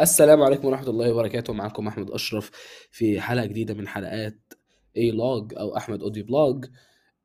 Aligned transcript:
السلام 0.00 0.42
عليكم 0.42 0.66
ورحمة 0.68 0.88
الله 0.88 1.12
وبركاته. 1.12 1.52
معكم 1.52 1.88
أحمد 1.88 2.10
أشرف 2.10 2.50
في 2.90 3.20
حلقة 3.20 3.46
جديدة 3.46 3.74
من 3.74 3.88
حلقات 3.88 4.38
A-log 4.96 5.54
أو 5.54 5.76
أحمد 5.76 6.02
audio 6.02 6.24
blog 6.24 6.66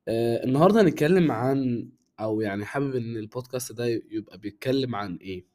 آه 0.08 0.44
النهاردة 0.44 0.80
هنتكلم 0.82 1.32
عن 1.32 1.88
أو 2.20 2.40
يعني 2.40 2.64
حابب 2.64 2.94
إن 2.96 3.16
البودكاست 3.16 3.72
ده 3.72 3.86
يبقى 4.10 4.38
بيتكلم 4.38 4.94
عن 4.94 5.16
إيه؟ 5.16 5.46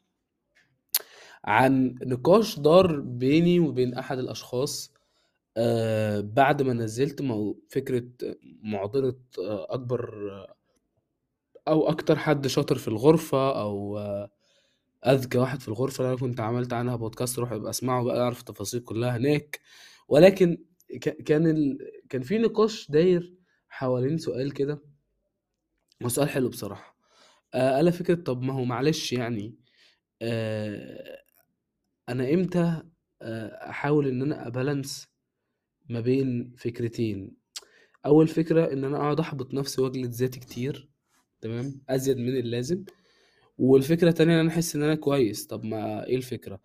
عن 1.46 1.96
نقاش 2.04 2.60
دار 2.60 3.00
بيني 3.00 3.60
وبين 3.60 3.94
أحد 3.94 4.20
الأشخاص 4.20 4.94
آه 5.58 6.22
بعد 6.22 6.62
ما 6.62 6.74
نزلت 6.74 7.22
مو 7.22 7.60
فكرة 7.70 8.04
معضلة 8.64 9.16
آه 9.40 9.68
أكبر 9.74 10.12
أو 11.68 11.90
أكتر 11.90 12.16
حد 12.20 12.48
شاطر 12.48 12.76
في 12.78 12.88
الغرفة 12.88 13.62
أو 13.62 13.98
آه 13.98 14.30
أذكى 15.06 15.38
واحد 15.38 15.60
في 15.62 15.68
الغرفة 15.68 16.02
اللي 16.04 16.14
أنا 16.14 16.22
كنت 16.22 16.40
عملت 16.40 16.74
عنها 16.74 16.96
بودكاست 16.96 17.40
روح 17.40 17.52
أبقى 17.52 17.70
أسمعه 17.70 18.04
بقى 18.04 18.22
أعرف 18.22 18.40
التفاصيل 18.40 18.80
كلها 18.80 19.18
هناك. 19.18 19.60
ولكن 20.08 20.58
كان 21.26 21.48
ال... 21.48 21.78
كان 22.10 22.22
في 22.22 22.38
نقاش 22.38 22.92
داير 22.92 23.34
حوالين 23.70 24.18
سؤال 24.18 24.54
كده 24.54 24.82
هو 26.04 26.10
سؤال 26.10 26.30
حلو 26.30 26.50
بصراحة. 26.50 26.98
آه 27.54 27.80
ألا 27.80 27.92
فكرة 27.92 28.16
طب 28.16 28.42
ما 28.42 28.54
هو 28.54 28.64
معلش 28.66 29.14
يعني 29.14 29.56
آه 30.22 31.20
أنا 32.10 32.34
إمتى 32.34 32.84
آه 33.22 33.70
أحاول 33.70 34.08
إن 34.08 34.22
أنا 34.22 34.48
أبالانس 34.48 35.08
ما 35.90 36.00
بين 36.00 36.54
فكرتين؟ 36.58 37.36
أول 38.06 38.28
فكرة 38.28 38.74
إن 38.74 38.84
أنا 38.84 38.98
أقعد 38.98 39.20
أحبط 39.20 39.54
نفسي 39.54 39.82
وأجلد 39.82 40.12
ذاتي 40.12 40.40
كتير 40.40 40.90
تمام؟ 41.42 41.82
أزيد 41.90 42.18
من 42.18 42.38
اللازم. 42.38 42.84
والفكرة 43.60 44.10
التانية 44.10 44.34
إن 44.36 44.40
أنا 44.40 44.50
أحس 44.50 44.76
إن 44.76 44.84
أنا 44.84 44.96
كويس. 44.96 45.46
طب 45.48 45.64
ما 45.66 46.06
إيه 46.06 46.16
الفكرة؟ 46.16 46.60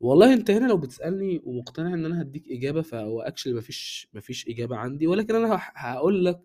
والله 0.00 0.32
أنت 0.34 0.50
هنا 0.50 0.66
لو 0.68 0.76
بتسألني 0.76 1.40
ومقتنع 1.44 1.94
إن 1.94 2.04
أنا 2.04 2.22
هديك 2.22 2.44
إجابة 2.50 2.82
فهو 2.82 3.20
actually 3.20 3.54
مفيش 3.54 4.08
مفيش 4.14 4.48
إجابة 4.48 4.76
عندي. 4.76 5.06
ولكن 5.06 5.34
أنا 5.34 5.60
هقول 5.74 6.24
لك 6.24 6.40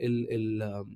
ال 0.00 0.26
ال 0.62 0.86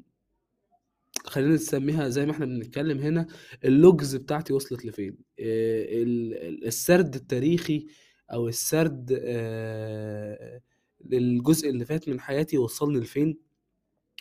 خلينا 1.25 1.55
نسميها 1.55 2.09
زي 2.09 2.27
ما 2.27 2.33
إحنا 2.33 2.47
بنتكلم 2.47 2.99
هنا 2.99 3.27
ال 3.65 3.75
logs 3.75 4.17
بتاعتي 4.17 4.53
وصلت 4.53 4.85
لفين. 4.87 5.17
ال- 5.39 6.67
السرد 6.67 7.15
التاريخي 7.15 7.87
أو 8.33 8.49
السرد 8.49 9.19
آه، 9.23 10.61
للجزء 11.07 11.71
اللي 11.71 11.85
فات 11.85 12.09
من 12.09 12.21
حياتي 12.21 12.59
وصلني 12.59 13.01
لفين؟ 13.01 13.39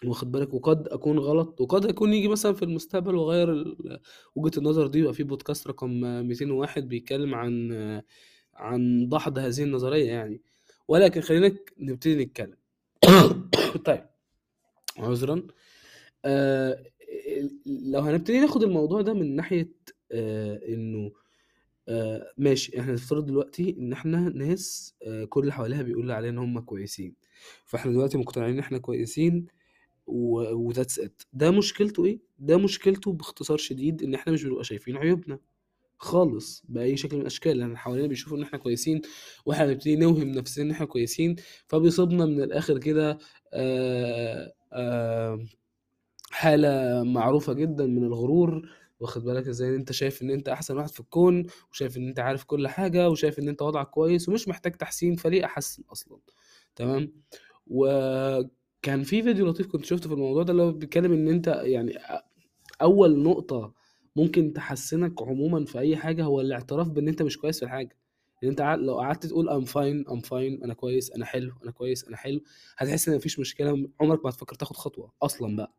واخد 0.06 0.32
بالك 0.32 0.54
وقد 0.54 0.88
أكون 0.88 1.20
غلط 1.20 1.62
وقد 1.62 1.90
يكون 1.90 2.14
يجي 2.14 2.28
مثلا 2.28 2.54
في 2.54 2.64
المستقبل 2.66 3.16
واغير 3.16 3.52
ال- 3.52 4.00
وجهة 4.36 4.60
النظر 4.60 4.88
دي 4.88 5.00
يبقى 5.00 5.14
في 5.14 5.24
بودكاست 5.24 5.68
رقم 5.68 5.90
201 6.28 6.88
بيتكلم 6.88 7.36
عن 7.36 7.72
عن 8.56 9.10
دحض 9.10 9.40
هذه 9.40 9.64
النظرية 9.64 10.08
يعني. 10.12 10.42
ولكن 10.88 11.22
خلينا 11.22 11.56
نبتدي 11.80 12.26
نتكلم. 12.26 12.56
طيب 13.86 14.06
عذرا 14.98 15.48
آه 16.26 16.84
لو 17.66 18.00
هنبتدي 18.00 18.40
ناخد 18.40 18.64
الموضوع 18.64 19.02
ده 19.02 19.14
من 19.14 19.36
ناحية 19.36 19.72
آه 20.12 20.60
إنه 20.68 21.12
آه 21.90 22.32
ماشي 22.38 22.80
إحنا 22.80 22.94
نفترض 22.94 23.26
دلوقتي 23.26 23.76
إن 23.80 23.94
إحنا 23.94 24.30
ناس 24.30 24.96
آه 25.04 25.26
كل 25.26 25.42
اللي 25.42 25.54
حواليها 25.54 25.82
بيقول 25.82 26.12
علينا 26.12 26.34
إن 26.34 26.38
هم 26.48 26.60
كويسين. 26.60 27.16
فإحنا 27.66 27.92
دلوقتي 27.92 28.18
مقتنعين 28.18 28.54
إن 28.54 28.60
إحنا 28.60 28.78
كويسين 28.78 29.46
وذاتس 30.10 31.00
ات 31.00 31.22
ده 31.34 31.52
مشكلته 31.52 32.06
إيه؟ 32.06 32.20
ده 32.40 32.58
مشكلته 32.58 33.14
باختصار 33.14 33.58
شديد 33.58 34.04
إن 34.04 34.14
إحنا 34.14 34.34
مش 34.34 34.44
بنبقى 34.44 34.64
شايفين 34.64 34.98
عيوبنا. 34.98 35.40
خالص 36.02 36.64
بأي 36.70 36.98
شكل 36.98 37.16
من 37.16 37.22
الأشكال 37.22 37.58
لأن 37.58 37.78
حوالينا 37.78 38.08
بيشوفوا 38.08 38.38
إن 38.38 38.44
إحنا 38.44 38.60
كويسين 38.60 39.02
وإحنا 39.46 39.66
بنبتدي 39.66 39.96
نوهم 39.96 40.28
نفسنا 40.28 40.66
إن 40.66 40.72
إحنا 40.72 40.86
كويسين 40.86 41.36
فبيصيبنا 41.68 42.26
من 42.26 42.42
الآخر 42.44 42.78
كده 42.78 43.18
آه، 43.54 44.54
آه، 44.74 45.46
حالة 46.32 47.04
معروفة 47.04 47.54
جدا 47.54 47.86
من 47.86 48.04
الغرور 48.04 48.70
واخد 49.00 49.24
بالك 49.24 49.48
إزاي؟ 49.48 49.70
إن 49.70 49.74
أنت 49.74 49.92
شايف 49.92 50.22
إن 50.22 50.30
أنت 50.32 50.50
أحسن 50.50 50.78
واحد 50.78 50.90
في 50.90 51.00
الكون 51.00 51.46
وشايف 51.72 51.98
إن 51.98 52.08
أنت 52.08 52.20
عارف 52.20 52.44
كل 52.44 52.68
حاجة 52.68 53.10
وشايف 53.10 53.40
إن 53.40 53.48
أنت 53.50 53.62
وضعك 53.62 53.90
كويس 53.90 54.30
ومش 54.30 54.48
محتاج 54.48 54.72
تحسين 54.76 55.16
فليه 55.16 55.46
أحسن 55.46 55.84
أصلا؟ 55.92 56.18
تمام؟ 56.76 57.12
وكان 58.80 59.04
في 59.04 59.24
فيديو 59.24 59.46
لطيف 59.48 59.68
كنت 59.68 59.86
شفته 59.86 60.08
في 60.10 60.16
الموضوع 60.16 60.44
ده 60.44 60.52
اللي 60.52 60.64
هو 60.64 60.72
بيتكلم 60.72 61.14
إن 61.14 61.28
أنت 61.28 61.48
يعني 61.64 61.98
أول 62.82 63.20
نقطة 63.24 63.74
ممكن 64.16 64.54
تحسنك 64.54 65.22
عموما 65.22 65.66
في 65.66 65.80
أي 65.80 65.98
حاجة 65.98 66.24
هو 66.24 66.42
الاعتراف 66.42 66.90
بإن 66.90 67.08
أنت 67.08 67.22
مش 67.22 67.38
كويس 67.38 67.60
في 67.60 67.66
الحاجة. 67.66 67.98
إن 68.44 68.50
أنت 68.50 68.62
لو 68.62 69.00
قعدت 69.00 69.26
تقول 69.26 69.50
I'm 69.50 69.66
fine 69.66 70.06
I'm 70.10 70.20
fine 70.22 70.64
أنا 70.64 70.74
كويس 70.74 71.12
أنا 71.12 71.26
حلو 71.26 71.54
أنا 71.64 71.72
كويس 71.72 72.04
أنا 72.06 72.18
حلو 72.18 72.42
هتحس 72.78 73.10
إن 73.10 73.16
مفيش 73.16 73.40
مشكلة 73.40 73.90
عمرك 74.02 74.24
ما 74.26 74.30
هتفكر 74.30 74.56
تاخد 74.56 74.76
خطوة 74.76 75.12
أصلا 75.24 75.56
بقى. 75.56 75.74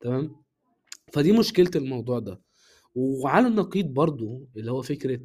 تمام؟ 0.00 0.36
فدي 1.12 1.32
مشكلة 1.32 1.70
الموضوع 1.76 2.18
ده. 2.18 2.40
وعلى 2.94 3.46
النقيض 3.48 3.86
برضو 3.86 4.48
اللي 4.56 4.70
هو 4.72 4.82
فكرة 4.82 5.20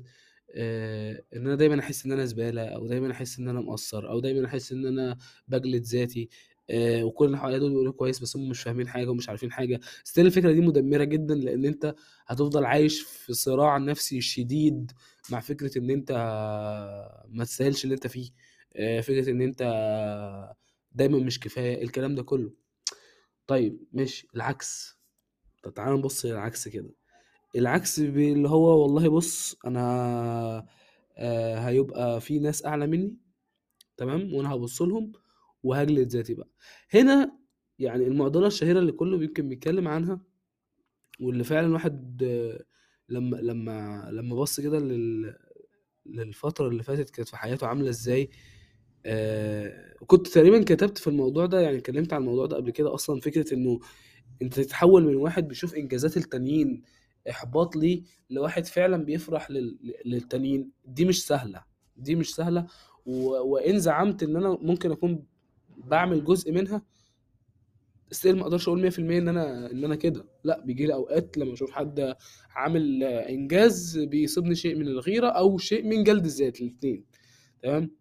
آه 0.55 1.23
إن 1.35 1.45
أنا 1.47 1.55
دايما 1.55 1.79
أحس 1.79 2.05
إن 2.05 2.11
أنا 2.11 2.25
زبالة 2.25 2.61
أو 2.65 2.87
دايما 2.87 3.11
أحس 3.11 3.39
إن 3.39 3.49
أنا 3.49 3.61
مقصر 3.61 4.09
أو 4.09 4.19
دايما 4.19 4.45
أحس 4.45 4.71
إن 4.71 4.85
أنا 4.85 5.17
بجلد 5.47 5.83
ذاتي. 5.83 6.29
آه 6.69 7.03
وكل 7.03 7.25
اللي 7.25 7.37
حواليا 7.37 7.57
دول 7.59 7.69
بيقولوا 7.71 7.93
كويس 7.93 8.19
بس 8.19 8.37
هم 8.37 8.49
مش 8.49 8.61
فاهمين 8.61 8.87
حاجة 8.87 9.09
ومش 9.09 9.29
عارفين 9.29 9.51
حاجة. 9.51 9.79
ستيل 10.03 10.25
الفكرة 10.25 10.51
دي 10.51 10.61
مدمرة 10.61 11.03
جدا 11.03 11.35
لأن 11.35 11.65
أنت 11.65 11.95
هتفضل 12.27 12.65
عايش 12.65 13.01
في 13.01 13.33
صراع 13.33 13.77
نفسي 13.77 14.21
شديد 14.21 14.91
مع 15.31 15.39
فكرة 15.39 15.77
إن 15.77 15.89
أنت 15.89 16.11
ما 17.29 17.43
تستاهلش 17.45 17.83
اللي 17.83 17.95
أنت 17.95 18.07
فيه. 18.07 18.29
آه 18.75 19.01
فكرة 19.01 19.29
إن 19.29 19.41
أنت 19.41 19.61
دايما 20.91 21.17
مش 21.17 21.39
كفاية 21.39 21.83
الكلام 21.83 22.15
ده 22.15 22.23
كله. 22.23 22.51
طيب 23.47 23.79
ماشي. 23.93 24.27
العكس. 24.35 24.97
طب 25.63 25.73
تعالى 25.73 25.97
نبص 25.97 26.25
للعكس 26.25 26.67
كده. 26.67 26.89
العكس 27.55 27.99
اللي 27.99 28.49
هو 28.49 28.81
والله 28.83 29.09
بص 29.09 29.55
أنا 29.65 30.65
آه 31.17 31.59
هيبقى 31.59 32.21
في 32.21 32.39
ناس 32.39 32.65
أعلى 32.65 32.87
مني 32.87 33.17
تمام؟ 33.97 34.33
وأنا 34.33 34.53
هبص 34.53 34.81
لهم 34.81 35.11
وهجلد 35.63 36.07
ذاتي 36.07 36.33
بقى. 36.33 36.49
هنا 36.93 37.37
يعني 37.79 38.07
المعضلة 38.07 38.47
الشهيرة 38.47 38.79
اللي 38.79 38.91
كله 38.91 39.23
يمكن 39.23 39.49
بيتكلم 39.49 39.87
عنها 39.87 40.21
واللي 41.21 41.43
فعلا 41.43 41.67
الواحد 41.67 42.23
آه، 42.23 42.63
لما 43.09 43.37
لما 43.37 44.09
لما 44.11 44.35
بص 44.35 44.59
كده 44.59 44.79
لل 44.79 45.35
للفترة 46.05 46.67
اللي 46.67 46.83
فاتت 46.83 47.09
كانت 47.09 47.29
في 47.29 47.37
حياته 47.37 47.67
عاملة 47.67 47.89
إزاي 47.89 48.29
آه 49.05 49.93
كنت 50.07 50.27
تقريبا 50.27 50.63
كتبت 50.63 50.97
في 50.97 51.07
الموضوع 51.07 51.45
ده 51.45 51.59
يعني 51.61 51.77
اتكلمت 51.77 52.13
عن 52.13 52.21
الموضوع 52.21 52.45
ده 52.45 52.55
قبل 52.57 52.71
كده 52.71 52.93
أصلا 52.93 53.19
فكرة 53.21 53.53
إنه 53.53 53.79
أنت 54.41 54.53
تتحول 54.59 55.03
من 55.05 55.15
واحد 55.15 55.47
بيشوف 55.47 55.75
إنجازات 55.75 56.17
التانيين 56.17 56.83
إحباط 57.29 57.75
ليه 57.75 58.03
لواحد 58.29 58.65
فعلا 58.65 58.97
بيفرح 59.05 59.51
لل... 59.51 59.77
للتانيين. 60.05 60.71
دي 60.85 61.05
مش 61.05 61.25
سهلة 61.27 61.63
دي 61.97 62.15
مش 62.15 62.35
سهلة 62.35 62.67
و... 63.05 63.29
وإن 63.29 63.79
زعمت 63.79 64.23
إن 64.23 64.35
أنا 64.35 64.57
ممكن 64.61 64.91
أكون 64.91 65.25
بعمل 65.85 66.23
جزء 66.25 66.51
منها 66.51 66.81
ستيل 68.11 68.35
ما 68.35 68.41
أقدرش 68.41 68.67
أقول 68.67 68.91
100% 68.91 68.99
إن 68.99 69.27
أنا 69.27 69.71
إن 69.71 69.83
أنا 69.83 69.95
كده. 69.95 70.25
لا 70.43 70.59
بيجي 70.65 70.85
لي 70.85 70.93
أوقات 70.93 71.37
لما 71.37 71.53
أشوف 71.53 71.71
حد 71.71 72.15
عامل 72.49 73.03
إنجاز 73.03 73.97
بيصيبني 73.99 74.55
شيء 74.55 74.75
من 74.75 74.87
الغيرة 74.87 75.27
أو 75.27 75.57
شيء 75.57 75.83
من 75.87 76.03
جلد 76.03 76.25
الذات 76.25 76.61
الاثنين 76.61 77.05
تمام؟ 77.63 77.91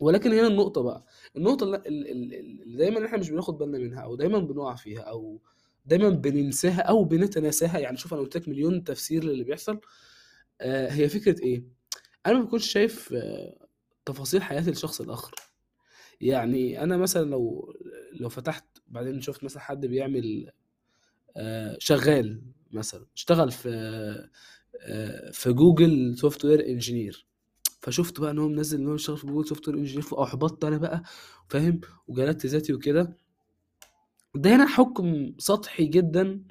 ولكن 0.00 0.32
هنا 0.32 0.46
النقطة 0.46 0.82
بقى. 0.82 1.06
النقطة 1.36 1.64
اللي, 1.86 2.76
دايما 2.76 3.06
إحنا 3.06 3.18
مش 3.18 3.30
بناخد 3.30 3.58
بالنا 3.58 3.78
منها 3.78 4.00
أو 4.00 4.16
دايما 4.16 4.38
بنقع 4.38 4.74
فيها 4.74 5.00
أو 5.00 5.40
دايما 5.86 6.08
بننساها 6.10 6.80
أو 6.80 7.04
بنتناساها. 7.04 7.78
يعني 7.78 7.96
شوف 7.96 8.14
أنا 8.14 8.22
قلت 8.22 8.36
لك 8.36 8.48
مليون 8.48 8.84
تفسير 8.84 9.24
للي 9.24 9.44
بيحصل. 9.44 9.80
آه 10.60 10.88
هي 10.90 11.08
فكرة 11.08 11.42
إيه؟ 11.42 11.64
أنا 12.26 12.34
ما 12.38 12.44
بكونش 12.44 12.72
شايف 12.72 13.12
آه 13.12 13.66
تفاصيل 14.06 14.42
حياة 14.42 14.68
الشخص 14.68 15.00
الآخر. 15.00 15.34
يعني 16.22 16.82
أنا 16.82 16.96
مثلا 16.96 17.30
لو 17.30 17.74
لو 18.20 18.28
فتحت 18.28 18.64
بعدين 18.88 19.20
شفت 19.20 19.44
مثلا 19.44 19.62
حد 19.62 19.86
بيعمل 19.86 20.50
آه 21.36 21.76
شغال 21.78 22.42
مثلا 22.72 23.06
اشتغل 23.16 23.50
في 23.50 23.68
آه 24.80 25.30
في 25.30 25.52
جوجل 25.52 26.18
software 26.18 26.66
engineer 26.66 27.26
فشفت 27.80 28.20
بقى 28.20 28.30
إن 28.30 28.38
هو 28.38 28.48
منزل 28.48 28.78
إن 28.80 28.86
هو 28.88 28.94
يشتغل 28.94 29.16
في 29.16 29.26
Google 29.26 29.48
software 29.48 29.78
engineer 29.78 30.02
فاحبطت 30.02 30.64
أنا 30.64 30.76
بقى 30.78 31.02
فاهم؟ 31.48 31.80
وجلدت 32.08 32.46
ذاتي 32.46 32.72
وكده. 32.72 33.16
ده 34.34 34.56
هنا 34.56 34.66
حكم 34.66 35.34
سطحي 35.38 35.84
جدا 35.86 36.42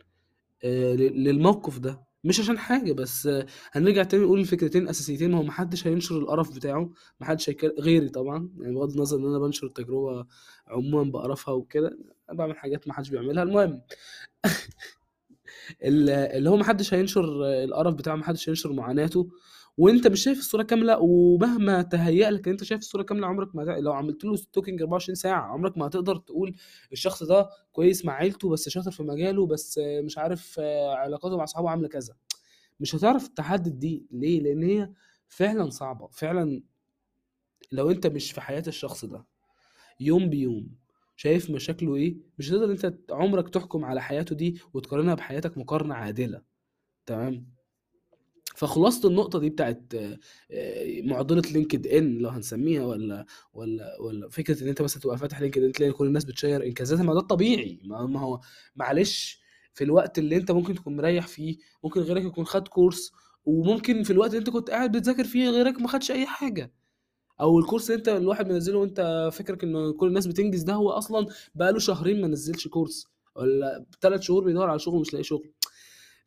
آه، 0.63 0.93
للموقف 0.95 1.79
ده. 1.79 2.01
مش 2.23 2.39
عشان 2.39 2.57
حاجة 2.59 2.93
بس 2.93 3.29
هنرجع 3.71 4.03
تاني 4.03 4.23
نقول 4.23 4.39
الفكرتين 4.39 4.87
أساسيتين 4.89 5.33
هو 5.33 5.43
محدش 5.43 5.87
هينشر 5.87 6.17
القرف 6.17 6.55
بتاعه 6.55 6.89
محدش 7.19 7.49
هيكلم 7.49 7.71
غيري 7.79 8.09
طبعا 8.09 8.49
يعني 8.59 8.73
بغض 8.75 8.91
النظر 8.93 9.17
إن 9.17 9.25
أنا 9.25 9.39
بنشر 9.39 9.67
التجربة 9.67 10.25
عموما 10.67 11.11
بقرفها 11.11 11.53
وكده 11.53 11.97
بعمل 12.33 12.57
حاجات 12.57 12.87
محدش 12.87 13.09
بيعملها. 13.09 13.43
المهم 13.43 13.81
ال- 15.83 16.09
اللي 16.09 16.49
هو 16.49 16.57
محدش 16.57 16.93
هينشر 16.93 17.23
القرف 17.63 17.93
بتاعه 17.95 18.15
محدش 18.15 18.49
هينشر 18.49 18.73
معاناته. 18.73 19.29
وانت 19.77 20.07
مش 20.07 20.23
شايف 20.23 20.39
الصورة 20.39 20.63
كاملة 20.63 20.97
ومهما 20.99 21.81
تهيأ 21.81 22.31
لك 22.31 22.47
إن 22.47 22.51
انت 22.51 22.63
شايف 22.63 22.81
الصورة 22.81 23.03
كاملة 23.03 23.27
عمرك 23.27 23.55
ما 23.55 23.61
لو 23.61 23.93
عملت 23.93 24.23
له 24.23 24.35
ستوكينج 24.35 24.81
24 24.81 25.15
ساعة 25.15 25.41
عمرك 25.41 25.77
ما 25.77 25.87
هتقدر 25.87 26.15
تقول 26.15 26.55
الشخص 26.91 27.23
ده 27.23 27.49
كويس 27.71 28.05
مع 28.05 28.13
عيلته 28.13 28.49
بس 28.49 28.69
شاطر 28.69 28.91
في 28.91 29.03
مجاله 29.03 29.45
بس 29.45 29.79
مش 30.03 30.17
عارف 30.17 30.59
علاقاته 30.95 31.37
مع 31.37 31.43
أصحابه 31.43 31.69
عاملة 31.69 31.87
كذا. 31.87 32.13
مش 32.79 32.95
هتعرف 32.95 33.27
تحدد 33.27 33.79
دي 33.79 34.05
ليه؟ 34.11 34.39
لأن 34.41 34.63
هي 34.63 34.89
فعلا 35.27 35.69
صعبة. 35.69 36.07
فعلا 36.07 36.63
لو 37.71 37.91
انت 37.91 38.07
مش 38.07 38.31
في 38.31 38.41
حياة 38.41 38.63
الشخص 38.67 39.05
ده 39.05 39.25
يوم 39.99 40.29
بيوم 40.29 40.67
شايف 41.15 41.49
مشاكله 41.51 41.95
إيه 41.95 42.15
مش 42.39 42.49
هتقدر 42.51 42.71
انت 42.71 42.97
عمرك 43.11 43.49
تحكم 43.49 43.85
على 43.85 44.01
حياته 44.01 44.35
دي 44.35 44.59
وتقارنها 44.73 45.15
بحياتك 45.15 45.57
مقارنة 45.57 45.95
عادلة. 45.95 46.41
تمام؟ 47.05 47.45
فخلاصه 48.55 49.09
النقطة 49.09 49.39
دي 49.39 49.49
بتاعت 49.49 49.81
آه، 49.95 50.19
آه، 50.51 51.01
معضلة 51.01 51.41
LinkedIn 51.51 52.17
لو 52.17 52.29
هنسميها 52.29 52.85
ولا 52.85 53.25
ولا 53.53 53.97
ولا 54.01 54.29
فكرة 54.29 54.63
إن 54.63 54.67
أنت 54.67 54.81
مثلا 54.81 55.01
تبقى 55.01 55.17
فاتح 55.17 55.41
LinkedIn 55.41 55.71
تلاقي 55.71 55.91
كل 55.91 56.07
الناس 56.07 56.25
بتشير 56.25 56.63
إنجازاتها 56.63 57.03
ما 57.03 57.13
ده 57.13 57.19
الطبيعي 57.19 57.79
ما 57.83 58.19
هو 58.19 58.39
معلش 58.75 59.41
في 59.73 59.83
الوقت 59.83 60.19
اللي 60.19 60.35
أنت 60.37 60.51
ممكن 60.51 60.75
تكون 60.75 60.95
مريح 60.95 61.27
فيه 61.27 61.57
ممكن 61.83 62.01
غيرك 62.01 62.23
يكون 62.23 62.45
خد 62.45 62.67
كورس 62.67 63.11
وممكن 63.45 64.03
في 64.03 64.13
الوقت 64.13 64.29
اللي 64.29 64.39
أنت 64.39 64.49
كنت 64.49 64.69
قاعد 64.69 64.91
بتذاكر 64.97 65.23
فيه 65.23 65.49
غيرك 65.49 65.81
ما 65.81 65.87
خدش 65.87 66.11
أي 66.11 66.25
حاجة. 66.25 66.73
أو 67.41 67.59
الكورس 67.59 67.89
اللي 67.91 67.97
أنت 67.99 68.09
الواحد 68.09 68.47
منزله 68.51 68.77
وأنت 68.79 69.29
فكرك 69.33 69.63
إن 69.63 69.93
كل 69.93 70.07
الناس 70.07 70.27
بتنجز 70.27 70.63
ده 70.63 70.73
هو 70.73 70.89
أصلا 70.89 71.27
بقاله 71.55 71.79
شهرين 71.79 72.21
ما 72.21 72.27
نزلش 72.27 72.67
كورس 72.67 73.07
ولا 73.35 73.85
ثلاث 74.01 74.21
شهور 74.21 74.43
بيدور 74.43 74.69
على 74.69 74.79
شغل 74.79 74.95
ومش 74.95 75.13
لاقي 75.13 75.23
شغل. 75.23 75.51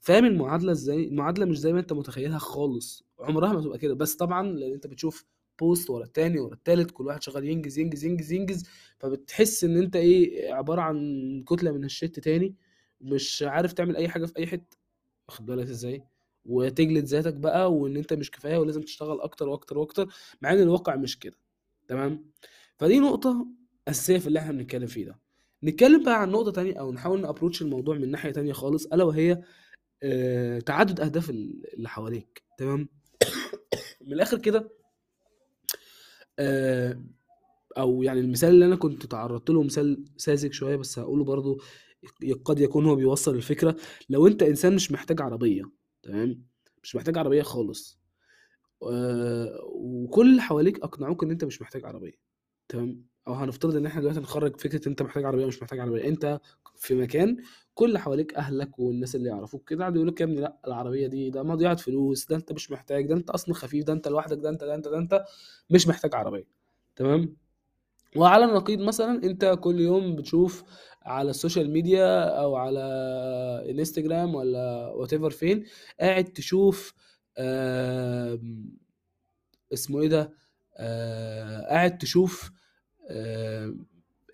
فاهم 0.04 0.24
المعادلة 0.24 0.72
إزاي؟ 0.72 1.04
المعادلة 1.04 1.44
مش 1.46 1.58
زي 1.58 1.72
ما 1.72 1.80
أنت 1.80 1.92
متخيلها 1.92 2.38
خالص. 2.38 3.04
عمرها 3.18 3.52
ما 3.52 3.60
تبقى 3.62 3.78
كده. 3.78 3.94
بس 3.94 4.14
طبعا 4.16 4.48
لأن 4.48 4.72
أنت 4.72 4.86
بتشوف 4.86 5.24
بوست 5.60 5.90
ورا 5.90 6.04
التاني 6.04 6.40
ورا 6.40 6.54
التالت 6.54 6.90
كل 6.90 7.06
واحد 7.06 7.22
شغال 7.22 7.44
ينجز 7.44 7.78
ينجز 7.78 8.04
ينجز 8.04 8.32
ينجز. 8.32 8.64
فبتحس 8.98 9.64
إن 9.64 9.76
أنت 9.76 9.96
إيه 9.96 10.52
عبارة 10.54 10.80
عن 10.80 11.44
كتلة 11.48 11.72
من 11.72 11.84
الشت 11.84 12.20
تاني. 12.20 12.54
مش 13.00 13.44
عارف 13.46 13.72
تعمل 13.72 13.96
أي 13.96 14.08
حاجة 14.08 14.26
في 14.26 14.38
أي 14.38 14.46
حتة. 14.46 14.76
واخد 15.28 15.46
بالك 15.46 15.68
إزاي؟ 15.68 16.04
وتجلد 16.44 17.04
ذاتك 17.04 17.34
بقى 17.34 17.72
وإن 17.72 17.96
أنت 17.96 18.12
مش 18.12 18.30
كفاية 18.30 18.58
ولازم 18.58 18.80
تشتغل 18.82 19.20
أكتر 19.20 19.48
وأكتر 19.48 19.78
وأكتر 19.78 20.08
مع 20.42 20.52
إن 20.52 20.60
الواقع 20.60 20.96
مش 20.96 21.18
كده. 21.18 21.36
تمام؟ 21.88 22.30
فدي 22.78 22.98
نقطة 22.98 23.46
أساسية 23.88 24.18
في 24.18 24.26
اللي 24.26 24.38
إحنا 24.38 24.52
بنتكلم 24.52 24.86
فيه 24.86 25.04
ده. 25.06 25.18
نتكلم 25.64 26.02
بقى 26.04 26.22
عن 26.22 26.30
نقطة 26.30 26.50
تانية 26.50 26.74
أو 26.80 26.92
نحاول 26.92 27.20
نأبروتش 27.20 27.62
الموضوع 27.62 27.98
من 27.98 28.10
ناحية 28.10 28.30
تانية 28.30 28.52
خالص 28.52 28.86
ألا 28.86 29.04
وهي 29.04 29.42
آه، 30.04 30.58
تعدد 30.58 31.00
أهداف 31.00 31.30
اللي 31.30 31.88
حواليك 31.88 32.42
تمام؟ 32.58 32.88
من 34.00 34.12
الآخر 34.12 34.38
كده 34.38 34.70
آه، 36.38 37.02
أو 37.78 38.02
يعني 38.02 38.20
المثال 38.20 38.48
اللي 38.50 38.66
أنا 38.66 38.76
كنت 38.76 39.06
تعرضت 39.06 39.50
له 39.50 39.62
مثال 39.62 40.04
ساذج 40.16 40.52
شوية 40.52 40.76
بس 40.76 40.98
هقوله 40.98 41.24
برضو 41.24 41.60
قد 42.44 42.60
يكون 42.60 42.86
هو 42.86 42.94
بيوصل 42.94 43.34
الفكرة. 43.34 43.76
لو 44.10 44.26
أنت 44.26 44.42
إنسان 44.42 44.74
مش 44.74 44.92
محتاج 44.92 45.20
عربية 45.22 45.62
تمام؟ 46.02 46.44
مش 46.82 46.96
محتاج 46.96 47.18
عربية 47.18 47.42
خالص 47.42 47.98
آه، 48.82 49.60
وكل 49.64 50.30
اللي 50.30 50.42
حواليك 50.42 50.80
أقنعوك 50.80 51.24
إن 51.24 51.30
أنت 51.30 51.44
مش 51.44 51.62
محتاج 51.62 51.84
عربية 51.84 52.14
تمام؟ 52.68 53.04
أو 53.28 53.32
هنفترض 53.34 53.76
إن 53.76 53.86
إحنا 53.86 54.00
دلوقتي 54.00 54.20
نخرج 54.20 54.56
فكرة 54.60 54.88
أنت 54.88 55.02
محتاج 55.02 55.24
عربية 55.24 55.46
مش 55.46 55.62
محتاج 55.62 55.78
عربية. 55.80 56.08
أنت 56.08 56.40
في 56.76 56.94
مكان 56.94 57.36
كل 57.74 57.98
حواليك 57.98 58.34
أهلك 58.34 58.78
والناس 58.78 59.14
اللي 59.16 59.28
يعرفوك 59.28 59.68
كده 59.68 59.84
قعدوا 59.84 59.96
يقولوا 59.96 60.12
لك 60.12 60.20
يا 60.20 60.26
ابني 60.26 60.40
لأ 60.40 60.56
العربية 60.66 61.06
دي 61.06 61.30
ده 61.30 61.42
مضيعة 61.42 61.76
فلوس 61.76 62.26
ده 62.26 62.36
أنت 62.36 62.52
مش 62.52 62.70
محتاج 62.70 63.06
ده 63.06 63.14
أنت 63.14 63.30
أصلا 63.30 63.54
خفيف 63.54 63.84
ده 63.84 63.92
أنت 63.92 64.08
لوحدك 64.08 64.38
ده 64.38 64.48
أنت 64.48 64.64
ده 64.64 64.74
أنت 64.74 64.88
ده 64.88 64.98
أنت 64.98 65.24
مش 65.70 65.88
محتاج 65.88 66.14
عربية. 66.14 66.46
تمام؟ 66.96 67.36
وعلى 68.16 68.44
النقيض 68.44 68.78
مثلا 68.80 69.24
أنت 69.24 69.58
كل 69.60 69.80
يوم 69.80 70.16
بتشوف 70.16 70.64
على 71.02 71.30
ال 71.30 71.36
social 71.36 71.70
media 71.70 72.24
أو 72.24 72.56
على 72.56 72.80
انستجرام 73.70 74.34
ولا 74.34 74.88
whatever 74.94 75.30
فين 75.30 75.64
قاعد 76.00 76.24
تشوف 76.24 76.94
اسمه 79.72 80.00
إيه 80.00 80.08
ده؟ 80.08 80.32
آه 80.76 81.60
قاعد 81.68 81.98
تشوف 81.98 82.50
آه 82.50 82.63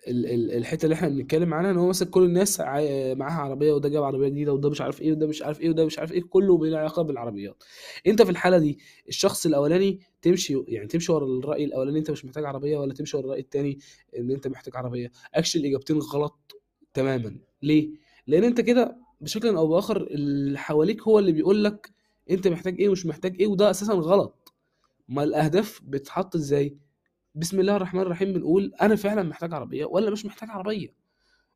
الحتة 0.07 0.83
اللي 0.85 0.93
إحنا 0.95 1.09
بنتكلم 1.09 1.53
عنها 1.53 1.71
إن 1.71 1.77
هو 1.77 1.87
مثلا 1.87 2.09
كل 2.09 2.23
الناس 2.23 2.59
معاها 2.59 3.41
عربية 3.41 3.73
وده 3.73 3.89
جاب 3.89 4.03
عربية 4.03 4.27
جديدة 4.27 4.53
وده 4.53 4.69
مش 4.69 4.81
عارف 4.81 5.01
إيه 5.01 5.11
وده 5.11 5.27
مش 5.27 5.41
عارف 5.41 5.61
إيه 5.61 5.69
وده 5.69 5.85
مش 5.85 5.99
عارف 5.99 6.11
إيه 6.11 6.21
كله 6.23 6.57
بلا 6.57 6.79
علاقة 6.79 7.01
بالعربيات. 7.01 7.63
أنت 8.07 8.21
في 8.21 8.29
الحالة 8.31 8.57
دي 8.57 8.79
الشخص 9.09 9.45
الأولاني 9.45 9.99
تمشي 10.21 10.63
يعني 10.67 10.87
تمشي 10.87 11.11
ورا 11.11 11.25
الرأي 11.25 11.65
الأولاني 11.65 11.99
أنت 11.99 12.11
مش 12.11 12.25
محتاج 12.25 12.45
عربية 12.45 12.77
ولا 12.77 12.93
تمشي 12.93 13.17
ورا 13.17 13.25
الرأي 13.25 13.39
الثاني 13.39 13.79
إن 14.17 14.31
أنت 14.31 14.47
محتاج 14.47 14.75
عربية. 14.75 15.11
اكشلي 15.33 15.61
الإجابتين 15.61 15.97
غلط 15.97 16.61
تماما. 16.93 17.37
ليه؟ 17.63 17.89
لأن 18.27 18.43
أنت 18.43 18.61
كده 18.61 18.97
بشكل 19.21 19.47
أو 19.55 19.67
بآخر 19.67 20.01
اللي 20.01 20.59
حواليك 20.59 21.01
هو 21.01 21.19
اللي 21.19 21.31
بيقول 21.31 21.63
لك 21.63 21.91
أنت 22.31 22.47
محتاج 22.47 22.79
إيه 22.81 22.89
ومش 22.89 23.05
محتاج 23.05 23.35
إيه 23.39 23.47
وده 23.47 23.69
أساسا 23.69 23.93
غلط. 23.93 24.53
ما 25.09 25.23
الأهداف 25.23 25.81
بتتحط 25.83 26.35
إزاي؟ 26.35 26.77
بسم 27.35 27.59
الله 27.59 27.75
الرحمن 27.75 28.01
الرحيم 28.01 28.33
بنقول 28.33 28.73
أنا 28.81 28.95
فعلا 28.95 29.23
محتاج 29.23 29.53
عربية 29.53 29.85
ولا 29.85 30.11
مش 30.11 30.25
محتاج 30.25 30.49
عربية. 30.49 30.93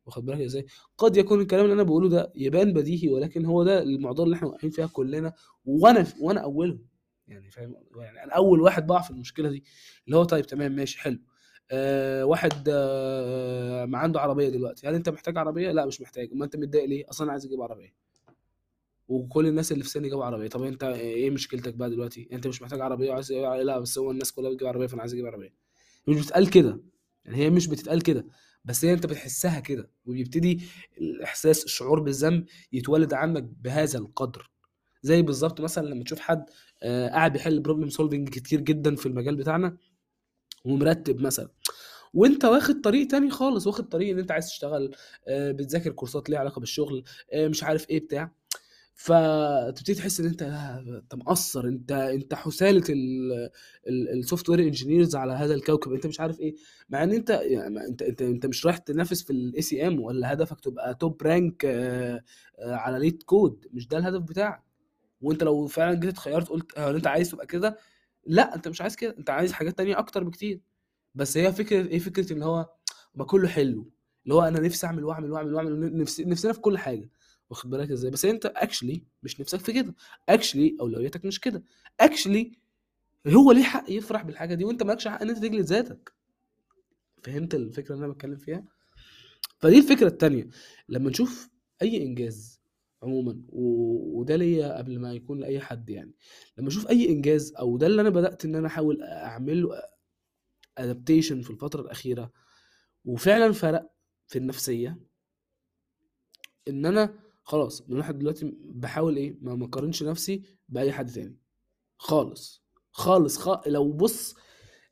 واخد 0.06 0.24
بالك 0.24 0.40
إزاي؟ 0.40 0.66
قد 0.98 1.16
يكون 1.16 1.40
الكلام 1.40 1.64
اللي 1.64 1.74
أنا 1.74 1.82
بقوله 1.82 2.08
ده 2.08 2.32
يبان 2.34 2.72
بديهي 2.72 3.08
ولكن 3.08 3.44
هو 3.44 3.64
ده 3.64 3.82
المعضلة 3.82 4.24
اللي 4.24 4.36
إحنا 4.36 4.48
واقعين 4.48 4.70
فيها 4.70 4.86
كلنا 4.86 5.32
وأنا 5.64 6.06
وأنا 6.20 6.40
أولهم. 6.40 6.86
يعني 7.28 7.50
فاهم؟ 7.50 7.74
يعني 7.96 8.24
أنا 8.24 8.32
أول 8.32 8.60
واحد 8.60 8.86
بقع 8.86 9.00
في 9.02 9.10
المشكلة 9.10 9.48
دي 9.50 9.64
اللي 10.06 10.16
هو 10.16 10.24
طيب 10.24 10.46
تمام 10.46 10.72
ماشي 10.72 10.98
حلو. 11.00 11.18
آه 11.70 12.24
واحد 12.24 12.68
آه 12.68 13.84
ما 13.84 13.98
عنده 13.98 14.20
عربية 14.20 14.48
دلوقتي. 14.48 14.88
هل 14.88 14.94
أنت 14.94 15.08
محتاج 15.08 15.38
عربية؟ 15.38 15.72
لا 15.72 15.86
مش 15.86 16.00
محتاج. 16.00 16.34
ما 16.34 16.44
أنت 16.44 16.56
متضايق 16.56 16.84
ليه؟ 16.84 17.04
أصلا 17.10 17.32
عايز 17.32 17.46
أجيب 17.46 17.60
عربية. 17.62 17.94
وكل 19.08 19.46
الناس 19.46 19.72
اللي 19.72 19.84
في 19.84 19.90
سني 19.90 20.08
جابوا 20.08 20.24
عربية. 20.24 20.48
طب 20.48 20.62
أنت 20.62 20.84
إيه 20.84 21.30
مشكلتك 21.30 21.74
بقى 21.74 21.90
دلوقتي؟ 21.90 22.28
أنت 22.32 22.46
مش 22.46 22.62
محتاج 22.62 22.80
عربية 22.80 23.10
وعايز 23.10 23.32
لا 23.32 23.78
بس 23.78 23.98
هو 23.98 24.10
الناس 24.10 24.32
كلها 24.32 24.50
بتجيب 24.50 24.68
عربية 24.68 24.86
فأنا 24.86 25.00
عايز 25.00 25.12
أجيب 25.12 25.26
عربية. 25.26 25.65
مش 26.08 26.16
بتتقال 26.16 26.50
كده. 26.50 26.80
يعني 27.24 27.36
هي 27.38 27.50
مش 27.50 27.66
بتتقال 27.66 28.02
كده 28.02 28.26
بس 28.64 28.84
هي 28.84 28.92
انت 28.92 29.06
بتحسها 29.06 29.60
كده 29.60 29.90
وبيبتدي 30.06 30.60
الإحساس 31.00 31.64
الشعور 31.64 32.00
بالذنب 32.00 32.46
يتولد 32.72 33.14
عنك 33.14 33.42
بهذا 33.42 33.98
القدر. 33.98 34.50
زي 35.02 35.22
بالظبط 35.22 35.60
مثلا 35.60 35.86
لما 35.88 36.04
تشوف 36.04 36.20
حد 36.20 36.44
آه 36.82 37.08
قاعد 37.08 37.32
بيحل 37.32 37.60
problem 37.60 37.88
solving 37.88 38.28
كتير 38.28 38.60
جدا 38.60 38.96
في 38.96 39.06
المجال 39.06 39.36
بتاعنا 39.36 39.76
ومرتب 40.64 41.20
مثلا 41.20 41.48
وانت 42.14 42.44
واخد 42.44 42.80
طريق 42.80 43.06
تاني 43.08 43.30
خالص 43.30 43.66
واخد 43.66 43.88
طريق 43.88 44.10
إن 44.10 44.18
انت 44.18 44.30
عايز 44.32 44.46
تشتغل 44.48 44.94
آه 45.28 45.52
بتذاكر 45.52 45.92
كورسات 45.92 46.30
ليها 46.30 46.38
علاقة 46.40 46.60
بالشغل 46.60 47.04
آه 47.32 47.48
مش 47.48 47.62
عارف 47.64 47.90
إيه 47.90 48.00
بتاع. 48.00 48.32
فتبتدي 48.98 49.94
تحس 49.94 50.20
إن 50.20 50.26
أنت 50.26 50.42
أنت 50.42 51.14
مقصر 51.14 51.64
أنت 51.64 51.92
أنت 51.92 52.34
حثالة 52.34 52.82
ال 53.88 54.48
software 54.48 54.60
engineers 54.60 55.16
على 55.16 55.32
هذا 55.32 55.54
الكوكب. 55.54 55.92
أنت 55.92 56.06
مش 56.06 56.20
عارف 56.20 56.40
إيه. 56.40 56.54
مع 56.88 57.02
إن 57.02 57.12
أنت 57.12 57.30
أنت 57.30 58.02
أنت 58.02 58.22
أنت 58.22 58.46
مش 58.46 58.66
رايح 58.66 58.76
تنافس 58.78 59.22
في 59.22 59.30
ال 59.30 59.62
ACM 59.62 60.00
ولا 60.00 60.32
هدفك 60.32 60.60
تبقى 60.60 60.94
top 60.94 61.22
rank 61.22 61.64
آه، 61.64 62.22
آه، 62.58 62.74
على 62.74 62.98
LeetCode 62.98 63.66
مش 63.72 63.88
ده 63.88 63.98
الهدف 63.98 64.22
بتاعك. 64.22 64.62
وأنت 65.20 65.42
لو 65.44 65.66
فعلا 65.66 65.94
جيت 66.00 66.10
اتخيرت 66.10 66.48
قلت 66.48 66.78
هل 66.78 66.94
أنت 66.94 67.06
عايز 67.06 67.30
تبقى 67.30 67.46
كده 67.46 67.78
لا 68.26 68.54
أنت 68.56 68.68
مش 68.68 68.80
عايز 68.80 68.96
كده. 68.96 69.14
أنت 69.18 69.30
عايز 69.30 69.52
حاجات 69.52 69.78
تانية 69.78 69.98
أكتر 69.98 70.24
بكتير. 70.24 70.60
بس 71.14 71.36
هي 71.38 71.52
فكرة 71.52 71.86
إيه 71.88 71.98
فكرة 71.98 72.32
ان 72.32 72.42
هو 72.42 72.70
ما 73.14 73.24
كله 73.24 73.48
حلو. 73.48 73.90
اللي 74.24 74.34
هو 74.34 74.42
أنا 74.42 74.60
نفسي 74.60 74.86
أعمل 74.86 75.04
وأعمل 75.04 75.32
وأعمل 75.32 75.54
وأعمل 75.54 75.96
نفسي 75.98 76.24
نفسنا 76.24 76.52
في 76.52 76.60
كل 76.60 76.78
حاجة. 76.78 77.10
واخد 77.50 77.70
بالك 77.70 77.90
إزاي؟ 77.90 78.10
بس 78.10 78.24
انت 78.24 78.46
actually 78.46 79.02
مش 79.22 79.40
نفسك 79.40 79.60
في 79.60 79.72
كده. 79.72 79.94
actually 80.28 80.76
أولوياتك 80.80 81.24
مش 81.24 81.40
كده. 81.40 81.62
actually 82.00 82.52
هو 83.26 83.52
ليه 83.52 83.62
حق 83.62 83.90
يفرح 83.90 84.22
بالحاجة 84.22 84.54
دي 84.54 84.64
وانت 84.64 84.82
مالكش 84.82 85.08
حق 85.08 85.22
إن 85.22 85.28
انت 85.30 85.38
تجلد 85.38 85.64
ذاتك. 85.64 86.12
فهمت 87.22 87.54
الفكرة 87.54 87.94
اللي 87.94 88.04
أنا 88.04 88.12
بتكلم 88.12 88.36
فيها؟ 88.36 88.64
فدي 89.58 89.78
الفكرة 89.78 90.06
الثانية 90.08 90.48
لما 90.88 91.10
نشوف 91.10 91.48
أي 91.82 92.02
إنجاز 92.02 92.60
عموما 93.02 93.42
و... 93.48 93.62
وده 94.20 94.36
ليا 94.36 94.78
قبل 94.78 94.98
ما 94.98 95.12
يكون 95.14 95.40
لأي 95.40 95.60
حد 95.60 95.90
يعني. 95.90 96.12
لما 96.58 96.68
أشوف 96.68 96.88
أي 96.88 97.08
إنجاز 97.08 97.54
أو 97.58 97.76
ده 97.76 97.86
اللي 97.86 98.00
أنا 98.02 98.10
بدأت 98.10 98.44
إن 98.44 98.54
أنا 98.54 98.66
أحاول 98.66 99.02
أعمله 99.02 99.82
ادابتيشن 100.78 101.40
في 101.42 101.50
الفترة 101.50 101.80
الأخيرة 101.82 102.32
وفعلا 103.04 103.52
فرق 103.52 103.90
في 104.26 104.38
النفسية 104.38 104.98
إن 106.68 106.86
أنا 106.86 107.18
خلاص 107.46 107.82
من 107.88 107.96
واحد 107.96 108.18
دلوقتي 108.18 108.54
بحاول 108.64 109.16
إيه 109.16 109.36
ما 109.40 109.54
مقارنش 109.54 110.02
نفسي 110.02 110.42
بأي 110.68 110.92
حد 110.92 111.10
تاني. 111.10 111.36
خالص 111.98 112.64
خالص 112.92 113.38
خ... 113.38 113.68
لو 113.68 113.92
بص 113.92 114.34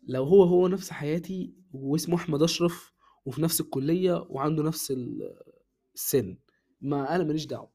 لو 0.09 0.25
هو 0.25 0.43
هو 0.43 0.69
نفس 0.69 0.91
حياتي 0.91 1.55
واسمه 1.73 2.17
أحمد 2.17 2.43
أشرف 2.43 2.93
وفي 3.25 3.43
نفس 3.43 3.61
الكلية 3.61 4.27
وعنده 4.31 4.63
نفس 4.63 4.95
السن 5.95 6.37
ما 6.81 7.15
أنا 7.17 7.25
ماليش 7.25 7.47
دعوة. 7.47 7.71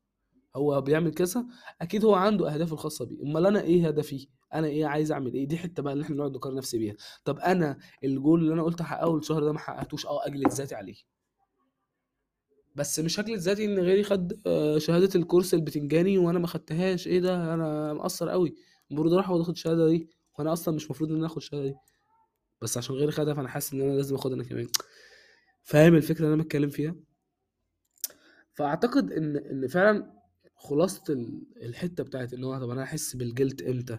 هو 0.56 0.82
بيعمل 0.82 1.12
كذا 1.14 1.46
أكيد 1.82 2.06
هو 2.06 2.14
عنده 2.16 2.54
أهدافه 2.54 2.74
الخاصة 2.74 3.06
بيه. 3.06 3.24
أمال 3.24 3.46
أنا 3.46 3.62
إيه 3.62 3.88
هدفي؟ 3.88 4.28
أنا 4.54 4.68
إيه 4.68 4.86
عايز 4.86 5.12
أعمل 5.12 5.34
إيه؟ 5.34 5.48
دي 5.48 5.58
حتة 5.58 5.84
بقى 5.84 5.94
اللي 5.94 6.04
إحنا 6.04 6.16
نقعد 6.16 6.32
نقارن 6.36 6.56
نفسي 6.56 6.78
بيها. 6.78 6.96
طب 7.26 7.40
أنا 7.40 7.78
الجول 8.04 8.42
اللي 8.42 8.54
أنا 8.54 8.64
قلت 8.64 8.82
أحققه 8.82 9.18
الشهر 9.18 9.44
ده 9.44 9.52
ما 9.52 9.60
حققتوش 9.60 10.06
أه 10.06 10.26
اجلد 10.28 10.48
ذاتي 10.48 10.76
عليه. 10.76 10.96
بس 12.76 13.00
مش 13.00 13.20
هجلد 13.20 13.40
ذاتي 13.40 13.66
إن 13.66 13.80
غيري 13.80 14.04
خد 14.04 14.40
آه، 14.48 14.78
شهادة 14.78 15.10
الكورس 15.16 15.54
البتنجاني 15.54 16.18
وأنا 16.18 16.40
ما 16.40 16.48
خدتهاش. 16.48 17.08
إيه 17.08 17.20
ده؟ 17.20 17.54
أنا 17.54 17.94
مقصر 17.94 18.30
قوي 18.30 18.56
المفروض 18.92 19.14
أروح 19.14 19.30
وآخد 19.30 19.50
الشهادة 19.52 19.88
دي 19.90 20.10
وأنا 20.40 20.54
أصلا 20.54 20.76
مش 20.76 20.86
المفروض 20.86 21.12
إن 21.12 21.18
أنا 21.18 21.26
آخد 21.26 21.38
الشهادة 21.38 21.64
دي. 21.68 21.76
بس 22.62 22.78
عشان 22.78 22.96
غيري 22.96 23.12
خدها 23.12 23.34
فأنا 23.34 23.48
حاسس 23.50 23.74
إن 23.74 23.82
أنا 23.82 23.92
لازم 23.94 24.16
آخدها 24.16 24.36
أنا 24.36 24.44
كمان. 24.44 24.68
فاهم 25.64 25.96
الفكرة 25.96 26.26
اللي 26.26 26.34
أنا 26.34 26.44
بتكلم 26.44 26.70
فيها؟ 26.70 26.96
فأعتقد 28.54 29.12
إن 29.12 29.38
إن 29.38 29.68
فعلا 29.68 30.14
خلاصة 30.56 31.04
ال- 31.14 31.44
الحتة 31.62 32.04
بتاعت 32.04 32.34
إن 32.34 32.44
هو 32.44 32.60
طب 32.60 32.70
أنا 32.70 32.84
احس 32.84 33.16
بالجلد 33.16 33.62
إمتى؟ 33.62 33.98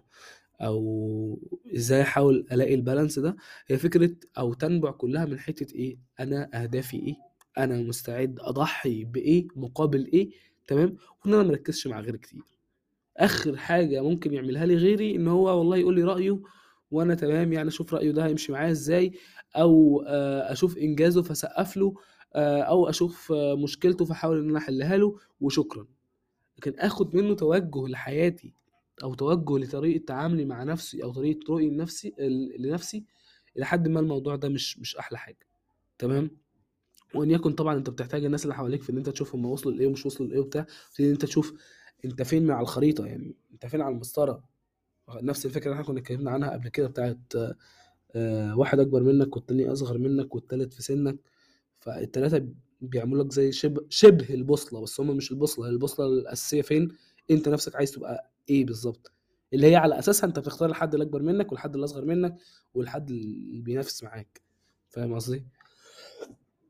أو 0.60 1.40
إزاي 1.76 2.02
أحاول 2.02 2.46
ألاقي 2.52 2.74
البالانس 2.74 3.18
ده؟ 3.18 3.36
هي 3.66 3.78
فكرة 3.78 4.10
أو 4.38 4.54
تنبع 4.54 4.90
كلها 4.90 5.24
من 5.24 5.38
حتة 5.38 5.74
إيه؟ 5.74 5.98
أنا 6.20 6.50
أهدافي 6.62 6.96
إيه؟ 6.96 7.14
أنا 7.58 7.82
مستعد 7.82 8.38
أضحي 8.40 9.04
بإيه 9.04 9.46
مقابل 9.56 10.06
إيه 10.12 10.30
تمام؟ 10.66 10.96
وإن 11.24 11.34
أنا 11.34 11.42
مركزش 11.42 11.86
مع 11.86 12.00
غيري 12.00 12.18
كتير. 12.18 12.42
آخر 13.16 13.56
حاجة 13.56 14.02
ممكن 14.02 14.34
يعملها 14.34 14.66
لي 14.66 14.74
غيري 14.76 15.16
إن 15.16 15.28
هو 15.28 15.58
والله 15.58 15.76
يقول 15.76 15.94
لي 15.94 16.02
رأيه 16.02 16.40
وأنا 16.90 17.14
تمام 17.14 17.52
يعني 17.52 17.68
أشوف 17.68 17.94
رأيه 17.94 18.10
ده 18.10 18.26
هيمشي 18.26 18.52
معايا 18.52 18.70
إزاي؟ 18.70 19.12
أو 19.56 20.04
آه، 20.06 20.52
أشوف 20.52 20.78
إنجازه 20.78 21.22
فسقف 21.22 21.76
له 21.76 21.94
آه، 22.34 22.60
أو 22.62 22.88
أشوف 22.88 23.32
مشكلته 23.32 24.04
فاحاول 24.04 24.38
إن 24.38 24.50
أنا 24.50 24.58
أحلها 24.58 24.96
له 24.96 25.18
وشكرا. 25.40 25.86
لكن 26.58 26.78
آخد 26.78 27.16
منه 27.16 27.34
توجه 27.34 27.88
لحياتي 27.88 28.52
أو 29.02 29.14
توجه 29.14 29.58
لطريقة 29.64 30.04
تعاملي 30.06 30.44
مع 30.44 30.62
نفسي 30.62 31.02
أو 31.04 31.12
طريقة 31.12 31.52
رؤية 31.52 31.68
لنفسي 31.70 32.14
لنفسي 32.58 33.04
إلى 33.56 33.64
حد 33.66 33.88
ما 33.88 34.00
الموضوع 34.00 34.36
ده 34.36 34.48
مش 34.48 34.78
مش 34.78 34.96
أحلى 34.96 35.18
حاجة. 35.18 35.46
تمام؟ 35.98 36.30
وان 37.14 37.30
يكن 37.30 37.52
طبعا 37.52 37.76
أنت 37.76 37.90
بتحتاج 37.90 38.24
الناس 38.24 38.42
اللي 38.44 38.54
حواليك 38.54 38.82
في 38.82 38.92
إن 38.92 38.96
أنت 38.96 39.08
تشوف 39.08 39.34
هم 39.34 39.46
وصلوا 39.46 39.74
لإيه 39.74 39.86
ومش 39.86 40.06
وصلوا 40.06 40.28
لإيه 40.28 40.40
وبتاع 40.40 40.66
تبتدي 40.90 41.06
إن 41.06 41.12
أنت 41.12 41.24
تشوف 41.24 41.54
أنت 42.04 42.22
فين 42.22 42.50
على 42.50 42.62
الخريطة 42.62 43.06
يعني 43.06 43.36
أنت 43.52 43.66
فين 43.66 43.80
على 43.80 43.94
المسطرة. 43.94 44.44
نفس 45.22 45.46
الفكرة 45.46 45.64
اللي 45.64 45.74
إحنا 45.74 45.86
كنا 45.86 46.00
اتكلمنا 46.00 46.30
عنها 46.30 46.50
قبل 46.50 46.68
كده 46.68 46.86
بتاعت 46.88 47.18
آه، 48.14 48.58
واحد 48.58 48.80
أكبر 48.80 49.02
منك 49.02 49.36
والتاني 49.36 49.72
أصغر 49.72 49.98
منك 49.98 50.34
والتالت 50.34 50.72
في 50.74 50.82
سنك. 50.82 51.16
فالتلاتة 51.80 52.48
بيعملوا 52.80 53.24
لك 53.24 53.32
زي 53.32 53.52
شبه 53.52 53.82
شبه 53.88 54.34
البوصلة 54.34 54.80
بس 54.80 55.00
هم 55.00 55.16
مش 55.16 55.30
البوصلة 55.32 55.66
هي 55.66 55.70
البوصلة 55.70 56.06
الأساسية 56.06 56.62
فين؟ 56.62 56.88
أنت 57.30 57.48
نفسك 57.48 57.76
عايز 57.76 57.90
تبقى 57.92 58.30
إيه 58.50 58.64
بالظبط 58.66 59.12
اللي 59.54 59.66
هي 59.66 59.76
على 59.76 59.98
أساسها 59.98 60.26
أنت 60.28 60.38
بتختار 60.38 60.70
الحد 60.70 60.94
اللي 60.94 61.04
أكبر 61.04 61.22
منك 61.22 61.52
والحد 61.52 61.74
اللي 61.74 61.84
أصغر 61.84 62.04
منك 62.04 62.36
والحد 62.74 63.10
اللي 63.10 63.60
بينافس 63.62 64.02
معاك. 64.04 64.40
فاهم 64.88 65.14
قصدي؟ 65.14 65.44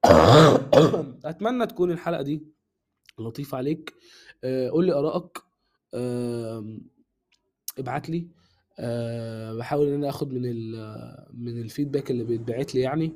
أتمنى 1.25 1.67
تكون 1.67 1.91
الحلقة 1.91 2.23
دي 2.23 2.43
لطيفة 3.19 3.59
عليك. 3.59 3.95
آه، 4.45 4.71
قول 4.71 4.87
لي 4.87 4.93
آرائك. 4.93 5.39
آم، 5.95 6.81
ابعت 7.79 8.11
لي. 8.11 8.29
أه 8.79 9.55
بحاول 9.55 9.89
إن 9.89 9.95
أنا 9.95 10.09
آخد 10.09 10.33
من 10.33 10.43
من 11.35 11.61
ال 11.63 11.68
feedback 11.68 12.11
اللي 12.11 12.25
بيتبعت 12.25 12.75
لي 12.75 12.81
يعني. 12.81 13.13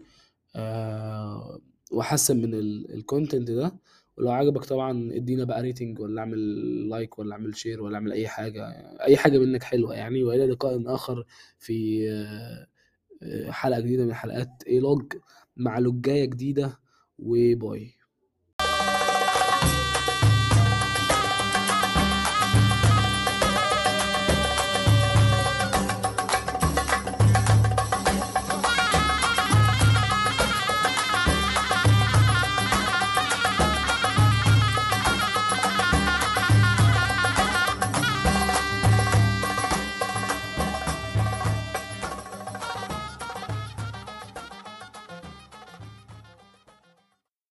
أه 0.56 1.60
وأحسن 1.92 2.36
من 2.42 2.54
ال 2.94 3.01
content 3.01 3.50
ده. 3.50 3.72
ولو 4.18 4.30
عجبك 4.30 4.64
طبعا 4.64 5.10
إدينا 5.12 5.44
بقى 5.44 5.62
rating 5.62 6.00
ولا 6.00 6.20
أعمل 6.20 6.38
like 6.88 7.18
ولا 7.18 7.32
أعمل 7.32 7.56
share 7.56 7.82
ولا 7.82 7.94
أعمل 7.96 8.12
أي 8.12 8.28
حاجة. 8.28 8.66
أي 9.02 9.16
حاجة 9.16 9.38
منك 9.38 9.62
حلوة 9.62 9.94
يعني. 9.94 10.24
وإلى 10.24 10.46
لقاء 10.46 10.94
آخر 10.94 11.24
في 11.58 12.08
آه، 12.10 12.66
آه، 13.22 13.50
حلقة 13.50 13.80
جديدة 13.80 14.04
من 14.04 14.14
حلقات 14.14 14.62
اي 14.68 14.80
لوج 14.80 15.12
مع 15.56 15.78
لوجاية 15.78 16.24
جديدة 16.24 16.80
وباي. 17.18 17.94